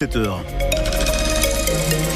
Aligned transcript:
7 0.00 0.14
heures. 0.14 2.07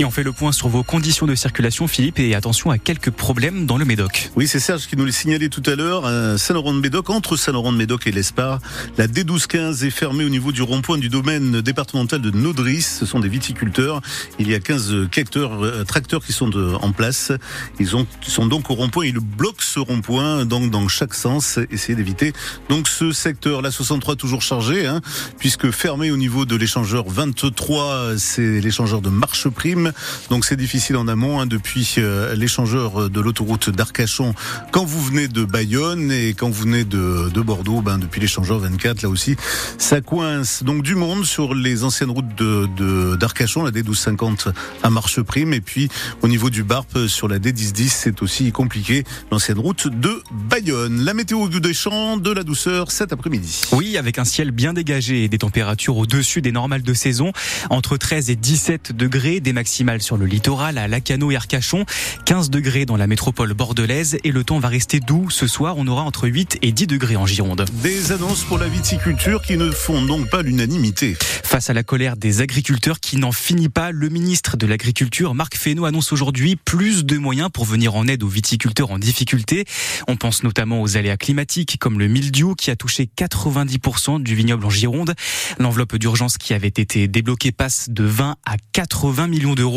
Et 0.00 0.04
on 0.04 0.12
fait 0.12 0.22
le 0.22 0.30
point 0.30 0.52
sur 0.52 0.68
vos 0.68 0.84
conditions 0.84 1.26
de 1.26 1.34
circulation, 1.34 1.88
Philippe, 1.88 2.20
et 2.20 2.36
attention 2.36 2.70
à 2.70 2.78
quelques 2.78 3.10
problèmes 3.10 3.66
dans 3.66 3.76
le 3.76 3.84
Médoc. 3.84 4.30
Oui, 4.36 4.46
c'est 4.46 4.60
Serge 4.60 4.86
qui 4.86 4.96
nous 4.96 5.04
l'a 5.04 5.10
signalé 5.10 5.48
tout 5.48 5.62
à 5.66 5.74
l'heure. 5.74 6.04
Saint-Laurent-de-Médoc, 6.38 7.10
entre 7.10 7.36
Saint-Laurent-de-Médoc 7.36 8.06
et 8.06 8.12
l'Espar, 8.12 8.60
la 8.96 9.08
D1215 9.08 9.84
est 9.84 9.90
fermée 9.90 10.24
au 10.24 10.28
niveau 10.28 10.52
du 10.52 10.62
rond-point 10.62 10.98
du 10.98 11.08
domaine 11.08 11.62
départemental 11.62 12.22
de 12.22 12.30
Naudris. 12.30 12.82
Ce 12.82 13.06
sont 13.06 13.18
des 13.18 13.28
viticulteurs. 13.28 14.00
Il 14.38 14.48
y 14.48 14.54
a 14.54 14.60
15 14.60 15.08
tracteurs, 15.10 15.64
euh, 15.64 15.82
tracteurs 15.82 16.24
qui 16.24 16.32
sont 16.32 16.46
de, 16.46 16.74
en 16.80 16.92
place. 16.92 17.32
Ils, 17.80 17.96
ont, 17.96 18.06
sont 18.22 18.46
donc 18.46 18.70
au 18.70 18.74
rond-point. 18.74 19.04
Ils 19.04 19.18
bloquent 19.18 19.64
ce 19.64 19.80
rond-point 19.80 20.44
donc 20.44 20.70
dans 20.70 20.86
chaque 20.86 21.14
sens. 21.14 21.58
Essayez 21.72 21.96
d'éviter 21.96 22.34
donc 22.68 22.86
ce 22.86 23.10
secteur. 23.10 23.62
La 23.62 23.72
63 23.72 24.14
toujours 24.14 24.42
chargé, 24.42 24.86
hein, 24.86 25.00
puisque 25.38 25.72
fermé 25.72 26.12
au 26.12 26.16
niveau 26.16 26.44
de 26.44 26.54
l'échangeur 26.54 27.08
23, 27.08 28.16
c'est 28.16 28.60
l'échangeur 28.60 29.00
de 29.00 29.08
Marche 29.08 29.48
Prime. 29.48 29.87
Donc 30.30 30.44
c'est 30.44 30.56
difficile 30.56 30.96
en 30.96 31.08
amont 31.08 31.40
hein, 31.40 31.46
depuis 31.46 31.94
euh, 31.98 32.34
l'échangeur 32.34 33.10
de 33.10 33.20
l'autoroute 33.20 33.70
d'Arcachon 33.70 34.34
quand 34.70 34.84
vous 34.84 35.02
venez 35.02 35.28
de 35.28 35.44
Bayonne 35.44 36.10
et 36.10 36.34
quand 36.34 36.48
vous 36.48 36.62
venez 36.62 36.84
de, 36.84 37.30
de 37.32 37.40
Bordeaux, 37.40 37.80
ben, 37.80 37.98
depuis 37.98 38.20
l'échangeur 38.20 38.58
24, 38.58 39.02
là 39.02 39.08
aussi, 39.08 39.36
ça 39.78 40.00
coince. 40.00 40.62
Donc 40.62 40.82
du 40.82 40.94
monde 40.94 41.24
sur 41.24 41.54
les 41.54 41.84
anciennes 41.84 42.10
routes 42.10 42.26
d'Arcachon, 43.18 43.64
la 43.64 43.70
D1250 43.70 44.52
à 44.82 44.90
marche 44.90 45.20
prime, 45.22 45.52
et 45.52 45.60
puis 45.60 45.88
au 46.22 46.28
niveau 46.28 46.50
du 46.50 46.62
Barp 46.62 47.06
sur 47.06 47.28
la 47.28 47.38
D1010, 47.38 47.88
c'est 47.88 48.22
aussi 48.22 48.52
compliqué, 48.52 49.04
l'ancienne 49.30 49.58
route 49.58 49.88
de 49.88 50.22
Bayonne. 50.30 51.04
La 51.04 51.14
météo 51.14 51.48
du 51.48 51.74
champs, 51.74 52.16
de 52.16 52.30
la 52.32 52.42
douceur 52.42 52.90
cet 52.90 53.12
après-midi. 53.12 53.62
Oui, 53.72 53.96
avec 53.96 54.18
un 54.18 54.24
ciel 54.24 54.50
bien 54.50 54.72
dégagé 54.72 55.24
et 55.24 55.28
des 55.28 55.38
températures 55.38 55.96
au-dessus 55.96 56.40
des 56.40 56.52
normales 56.52 56.82
de 56.82 56.94
saison, 56.94 57.32
entre 57.70 57.96
13 57.96 58.30
et 58.30 58.36
17 58.36 58.92
degrés, 58.92 59.40
des 59.40 59.52
sur 60.00 60.16
le 60.16 60.26
littoral 60.26 60.76
à 60.76 60.88
Lacano 60.88 61.30
et 61.30 61.36
Arcachon, 61.36 61.84
15 62.24 62.50
degrés 62.50 62.84
dans 62.84 62.96
la 62.96 63.06
métropole 63.06 63.54
bordelaise 63.54 64.18
et 64.24 64.32
le 64.32 64.42
temps 64.42 64.58
va 64.58 64.66
rester 64.66 64.98
doux. 64.98 65.30
Ce 65.30 65.46
soir, 65.46 65.76
on 65.78 65.86
aura 65.86 66.02
entre 66.02 66.26
8 66.26 66.58
et 66.62 66.72
10 66.72 66.88
degrés 66.88 67.14
en 67.14 67.26
Gironde. 67.26 67.64
Des 67.74 68.10
annonces 68.10 68.42
pour 68.42 68.58
la 68.58 68.66
viticulture 68.66 69.40
qui 69.40 69.56
ne 69.56 69.70
font 69.70 70.04
donc 70.04 70.28
pas 70.30 70.42
l'unanimité. 70.42 71.16
Face 71.44 71.70
à 71.70 71.74
la 71.74 71.84
colère 71.84 72.16
des 72.16 72.40
agriculteurs 72.40 72.98
qui 72.98 73.18
n'en 73.18 73.30
finit 73.30 73.68
pas, 73.68 73.92
le 73.92 74.08
ministre 74.08 74.56
de 74.56 74.66
l'Agriculture, 74.66 75.32
Marc 75.32 75.56
Fesneau, 75.56 75.84
annonce 75.84 76.12
aujourd'hui 76.12 76.56
plus 76.56 77.04
de 77.04 77.16
moyens 77.16 77.48
pour 77.52 77.64
venir 77.64 77.94
en 77.94 78.08
aide 78.08 78.24
aux 78.24 78.28
viticulteurs 78.28 78.90
en 78.90 78.98
difficulté. 78.98 79.64
On 80.08 80.16
pense 80.16 80.42
notamment 80.42 80.82
aux 80.82 80.96
aléas 80.96 81.16
climatiques 81.16 81.78
comme 81.78 82.00
le 82.00 82.08
mildiou 82.08 82.56
qui 82.56 82.72
a 82.72 82.76
touché 82.76 83.08
90% 83.16 84.24
du 84.24 84.34
vignoble 84.34 84.66
en 84.66 84.70
Gironde. 84.70 85.14
L'enveloppe 85.60 85.96
d'urgence 85.96 86.36
qui 86.36 86.52
avait 86.52 86.66
été 86.66 87.06
débloquée 87.06 87.52
passe 87.52 87.88
de 87.90 88.02
20 88.02 88.34
à 88.44 88.56
80 88.72 89.28
millions 89.28 89.54
d'euros. 89.54 89.67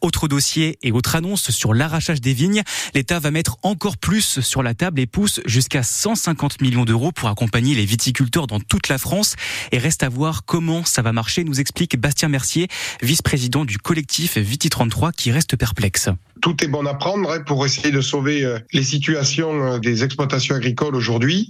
Autre 0.00 0.28
dossier 0.28 0.78
et 0.82 0.92
autre 0.92 1.16
annonce 1.16 1.50
sur 1.50 1.74
l'arrachage 1.74 2.20
des 2.20 2.32
vignes. 2.32 2.62
L'État 2.94 3.18
va 3.18 3.30
mettre 3.30 3.56
encore 3.62 3.96
plus 3.96 4.40
sur 4.40 4.62
la 4.62 4.74
table 4.74 5.00
et 5.00 5.06
pousse 5.06 5.40
jusqu'à 5.44 5.82
150 5.82 6.60
millions 6.60 6.84
d'euros 6.84 7.12
pour 7.12 7.28
accompagner 7.28 7.74
les 7.74 7.84
viticulteurs 7.84 8.46
dans 8.46 8.60
toute 8.60 8.88
la 8.88 8.98
France. 8.98 9.36
Et 9.72 9.78
reste 9.78 10.02
à 10.02 10.08
voir 10.08 10.44
comment 10.44 10.84
ça 10.84 11.02
va 11.02 11.12
marcher, 11.12 11.44
nous 11.44 11.60
explique 11.60 11.98
Bastien 11.98 12.28
Mercier, 12.28 12.68
vice-président 13.02 13.64
du 13.64 13.78
collectif 13.78 14.38
Viti 14.38 14.70
33 14.70 15.12
qui 15.12 15.30
reste 15.30 15.56
perplexe 15.56 16.08
tout 16.44 16.62
est 16.62 16.68
bon 16.68 16.84
à 16.84 16.92
prendre 16.92 17.30
hein, 17.32 17.40
pour 17.40 17.64
essayer 17.64 17.90
de 17.90 18.02
sauver 18.02 18.44
euh, 18.44 18.58
les 18.74 18.82
situations 18.82 19.64
euh, 19.64 19.78
des 19.78 20.04
exploitations 20.04 20.54
agricoles 20.54 20.94
aujourd'hui. 20.94 21.48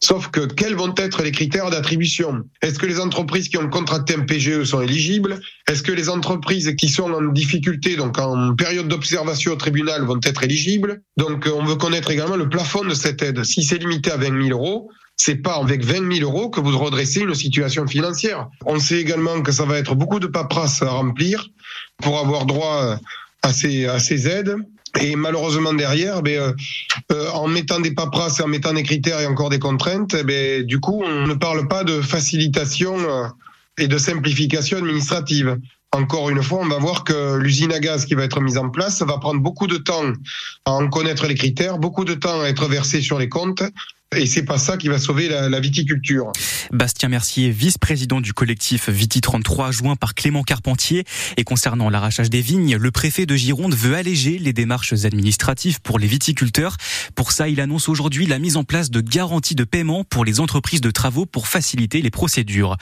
Sauf 0.00 0.28
que 0.28 0.40
quels 0.40 0.74
vont 0.74 0.94
être 0.96 1.22
les 1.22 1.30
critères 1.30 1.68
d'attribution? 1.68 2.44
Est-ce 2.62 2.78
que 2.78 2.86
les 2.86 3.00
entreprises 3.00 3.50
qui 3.50 3.58
ont 3.58 3.68
contracté 3.68 4.14
un 4.14 4.20
PGE 4.20 4.64
sont 4.64 4.80
éligibles? 4.80 5.40
Est-ce 5.68 5.82
que 5.82 5.92
les 5.92 6.08
entreprises 6.08 6.74
qui 6.78 6.88
sont 6.88 7.12
en 7.12 7.20
difficulté, 7.32 7.96
donc 7.96 8.18
en 8.18 8.54
période 8.54 8.88
d'observation 8.88 9.52
au 9.52 9.56
tribunal, 9.56 10.06
vont 10.06 10.20
être 10.24 10.42
éligibles? 10.42 11.02
Donc 11.18 11.46
euh, 11.46 11.50
on 11.54 11.64
veut 11.66 11.76
connaître 11.76 12.10
également 12.10 12.36
le 12.36 12.48
plafond 12.48 12.84
de 12.84 12.94
cette 12.94 13.20
aide. 13.20 13.44
Si 13.44 13.62
c'est 13.62 13.76
limité 13.76 14.10
à 14.10 14.16
20 14.16 14.46
000 14.46 14.58
euros, 14.58 14.88
c'est 15.18 15.42
pas 15.42 15.56
avec 15.56 15.84
20 15.84 16.14
000 16.14 16.26
euros 16.26 16.48
que 16.48 16.60
vous 16.60 16.78
redressez 16.78 17.20
une 17.20 17.34
situation 17.34 17.86
financière. 17.86 18.48
On 18.64 18.78
sait 18.78 19.00
également 19.00 19.42
que 19.42 19.52
ça 19.52 19.66
va 19.66 19.76
être 19.76 19.94
beaucoup 19.94 20.18
de 20.18 20.28
paperasse 20.28 20.80
à 20.80 20.88
remplir 20.88 21.46
pour 21.98 22.18
avoir 22.18 22.46
droit 22.46 22.98
à 23.42 23.52
ces, 23.52 23.86
à 23.86 23.96
aides. 23.96 24.56
Et 25.00 25.14
malheureusement 25.14 25.72
derrière, 25.72 26.22
ben, 26.22 26.54
euh, 27.12 27.30
en 27.30 27.46
mettant 27.46 27.80
des 27.80 27.92
paperasses, 27.92 28.40
en 28.40 28.48
mettant 28.48 28.72
des 28.72 28.82
critères 28.82 29.20
et 29.20 29.26
encore 29.26 29.50
des 29.50 29.60
contraintes, 29.60 30.16
ben, 30.24 30.64
du 30.64 30.80
coup, 30.80 31.02
on 31.04 31.26
ne 31.26 31.34
parle 31.34 31.68
pas 31.68 31.84
de 31.84 32.00
facilitation 32.00 32.96
euh, 32.98 33.26
et 33.78 33.86
de 33.86 33.98
simplification 33.98 34.78
administrative. 34.78 35.58
Encore 35.92 36.30
une 36.30 36.42
fois, 36.42 36.60
on 36.62 36.68
va 36.68 36.78
voir 36.78 37.04
que 37.04 37.36
l'usine 37.36 37.72
à 37.72 37.80
gaz 37.80 38.04
qui 38.04 38.14
va 38.14 38.24
être 38.24 38.40
mise 38.40 38.58
en 38.58 38.68
place 38.68 39.02
va 39.02 39.18
prendre 39.18 39.40
beaucoup 39.40 39.66
de 39.66 39.76
temps 39.76 40.12
à 40.64 40.72
en 40.72 40.88
connaître 40.88 41.26
les 41.26 41.34
critères, 41.34 41.78
beaucoup 41.78 42.04
de 42.04 42.14
temps 42.14 42.40
à 42.42 42.46
être 42.46 42.66
versé 42.66 43.00
sur 43.00 43.18
les 43.18 43.28
comptes, 43.28 43.62
et 44.16 44.26
c'est 44.26 44.42
pas 44.42 44.58
ça 44.58 44.76
qui 44.76 44.88
va 44.88 44.98
sauver 44.98 45.28
la, 45.28 45.60
viticulture. 45.60 46.32
Bastien 46.72 47.08
Mercier, 47.08 47.50
vice-président 47.50 48.20
du 48.20 48.32
collectif 48.32 48.88
Viti 48.88 49.20
33, 49.20 49.70
joint 49.70 49.94
par 49.94 50.16
Clément 50.16 50.42
Carpentier. 50.42 51.04
Et 51.36 51.44
concernant 51.44 51.88
l'arrachage 51.90 52.28
des 52.28 52.40
vignes, 52.40 52.76
le 52.76 52.90
préfet 52.90 53.24
de 53.24 53.36
Gironde 53.36 53.72
veut 53.72 53.94
alléger 53.94 54.38
les 54.38 54.52
démarches 54.52 54.94
administratives 55.04 55.80
pour 55.80 56.00
les 56.00 56.08
viticulteurs. 56.08 56.76
Pour 57.14 57.30
ça, 57.30 57.48
il 57.48 57.60
annonce 57.60 57.88
aujourd'hui 57.88 58.26
la 58.26 58.40
mise 58.40 58.56
en 58.56 58.64
place 58.64 58.90
de 58.90 59.00
garanties 59.00 59.54
de 59.54 59.62
paiement 59.62 60.02
pour 60.02 60.24
les 60.24 60.40
entreprises 60.40 60.80
de 60.80 60.90
travaux 60.90 61.24
pour 61.24 61.46
faciliter 61.46 62.02
les 62.02 62.10
procédures. 62.10 62.78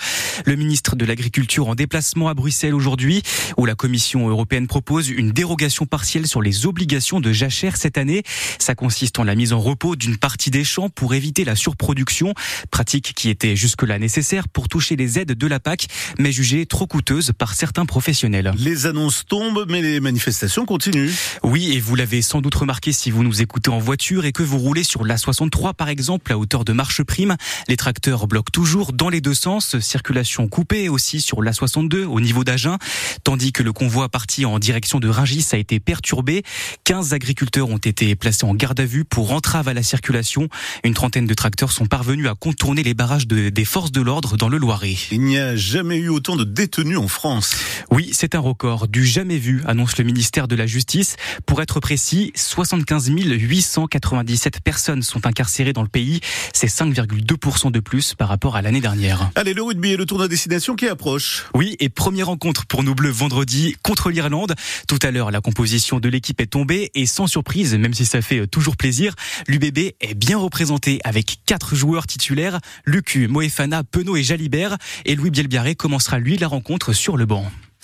Le 0.46 0.56
ministre 0.56 0.96
de 0.96 1.04
l'Agriculture 1.04 1.68
en 1.68 1.74
déplacement 1.74 2.28
à 2.28 2.34
Bruxelles 2.34 2.74
aujourd'hui, 2.74 3.22
où 3.58 3.66
la 3.66 3.74
Commission 3.74 4.30
européenne 4.30 4.66
propose 4.66 5.10
une 5.10 5.32
dérogation 5.32 5.84
partielle 5.84 6.26
sur 6.26 6.40
les 6.40 6.64
obligations 6.64 7.20
de 7.20 7.32
jachère 7.32 7.76
cette 7.76 7.98
année. 7.98 8.22
Ça 8.58 8.74
consiste 8.74 9.18
en 9.18 9.24
la 9.24 9.34
mise 9.34 9.52
en 9.52 9.60
repos 9.60 9.94
d'une 9.94 10.16
partie 10.16 10.50
des 10.50 10.64
champs 10.64 10.88
pour 10.88 11.17
éviter 11.18 11.44
la 11.44 11.54
surproduction, 11.54 12.32
pratique 12.70 13.12
qui 13.14 13.28
était 13.28 13.56
jusque-là 13.56 13.98
nécessaire 13.98 14.48
pour 14.48 14.68
toucher 14.68 14.96
les 14.96 15.18
aides 15.18 15.32
de 15.32 15.46
la 15.46 15.60
PAC, 15.60 15.88
mais 16.18 16.32
jugée 16.32 16.64
trop 16.64 16.86
coûteuse 16.86 17.32
par 17.36 17.54
certains 17.54 17.84
professionnels. 17.84 18.52
Les 18.56 18.86
annonces 18.86 19.24
tombent, 19.26 19.66
mais 19.68 19.82
les 19.82 20.00
manifestations 20.00 20.64
continuent. 20.64 21.10
Oui, 21.42 21.72
et 21.72 21.80
vous 21.80 21.94
l'avez 21.94 22.22
sans 22.22 22.40
doute 22.40 22.54
remarqué 22.54 22.92
si 22.92 23.10
vous 23.10 23.22
nous 23.22 23.42
écoutez 23.42 23.70
en 23.70 23.78
voiture 23.78 24.24
et 24.24 24.32
que 24.32 24.42
vous 24.42 24.58
roulez 24.58 24.84
sur 24.84 25.04
la 25.04 25.18
63 25.18 25.74
par 25.74 25.88
exemple 25.88 26.32
à 26.32 26.38
hauteur 26.38 26.64
de 26.64 26.72
Marche 26.72 27.02
Prime. 27.02 27.36
Les 27.68 27.76
tracteurs 27.76 28.26
bloquent 28.26 28.52
toujours 28.52 28.92
dans 28.92 29.08
les 29.08 29.20
deux 29.20 29.34
sens, 29.34 29.78
circulation 29.80 30.48
coupée 30.48 30.88
aussi 30.88 31.20
sur 31.20 31.42
la 31.42 31.52
62 31.52 32.04
au 32.04 32.20
niveau 32.20 32.44
d'Agen, 32.44 32.78
tandis 33.24 33.52
que 33.52 33.62
le 33.62 33.72
convoi 33.72 34.08
parti 34.08 34.44
en 34.44 34.58
direction 34.58 35.00
de 35.00 35.08
Rungis 35.08 35.46
a 35.52 35.56
été 35.56 35.80
perturbé. 35.80 36.44
15 36.84 37.12
agriculteurs 37.12 37.68
ont 37.68 37.78
été 37.78 38.14
placés 38.14 38.44
en 38.44 38.54
garde 38.54 38.80
à 38.80 38.84
vue 38.84 39.04
pour 39.04 39.32
entrave 39.32 39.68
à 39.68 39.74
la 39.74 39.82
circulation. 39.82 40.48
Une 40.84 40.94
trentaine 41.08 41.26
de 41.26 41.32
tracteurs 41.32 41.72
sont 41.72 41.86
parvenus 41.86 42.28
à 42.28 42.34
contourner 42.34 42.82
les 42.82 42.92
barrages 42.92 43.26
des 43.26 43.64
forces 43.64 43.92
de 43.92 44.02
l'ordre 44.02 44.36
dans 44.36 44.50
le 44.50 44.58
Loiret. 44.58 44.94
Il 45.10 45.22
n'y 45.22 45.38
a 45.38 45.56
jamais 45.56 45.96
eu 45.96 46.10
autant 46.10 46.36
de 46.36 46.44
détenus 46.44 46.98
en 46.98 47.08
France. 47.08 47.56
Oui, 47.90 48.10
c'est 48.12 48.34
un 48.34 48.40
record 48.40 48.88
du 48.88 49.06
jamais 49.06 49.38
vu, 49.38 49.62
annonce 49.66 49.96
le 49.96 50.04
ministère 50.04 50.48
de 50.48 50.54
la 50.54 50.66
Justice. 50.66 51.16
Pour 51.46 51.62
être 51.62 51.80
précis, 51.80 52.30
75 52.34 53.08
897 53.08 54.60
personnes 54.60 55.02
sont 55.02 55.26
incarcérées 55.26 55.72
dans 55.72 55.80
le 55.80 55.88
pays. 55.88 56.20
C'est 56.52 56.66
5,2% 56.66 57.70
de 57.70 57.80
plus 57.80 58.12
par 58.14 58.28
rapport 58.28 58.56
à 58.56 58.60
l'année 58.60 58.82
dernière. 58.82 59.30
Allez, 59.34 59.54
le 59.54 59.62
rugby 59.62 59.92
et 59.92 59.96
le 59.96 60.04
tournoi 60.04 60.28
destination 60.28 60.76
qui 60.76 60.88
approche. 60.88 61.46
Oui, 61.54 61.74
et 61.80 61.88
première 61.88 62.26
rencontre 62.26 62.66
pour 62.66 62.82
nous 62.82 62.94
bleus 62.94 63.08
vendredi 63.08 63.76
contre 63.82 64.10
l'Irlande. 64.10 64.54
Tout 64.86 64.98
à 65.00 65.10
l'heure, 65.10 65.30
la 65.30 65.40
composition 65.40 66.00
de 66.00 66.08
l'équipe 66.10 66.38
est 66.42 66.48
tombée 66.48 66.90
et 66.94 67.06
sans 67.06 67.26
surprise, 67.26 67.74
même 67.76 67.94
si 67.94 68.04
ça 68.04 68.20
fait 68.20 68.46
toujours 68.46 68.76
plaisir, 68.76 69.14
l'UBB 69.46 69.94
est 70.02 70.14
bien 70.14 70.36
représenté 70.36 70.97
avec 71.04 71.40
quatre 71.46 71.74
joueurs 71.74 72.06
titulaires, 72.06 72.60
Lucu, 72.84 73.28
Moefana, 73.28 73.84
Penaud 73.84 74.16
et 74.16 74.22
Jalibert. 74.22 74.76
Et 75.04 75.14
Louis 75.14 75.30
Bielbiaré 75.30 75.74
commencera 75.74 76.18
lui 76.18 76.36
la 76.36 76.48
rencontre 76.48 76.92
sur 76.92 77.16
le 77.16 77.26
banc. 77.26 77.50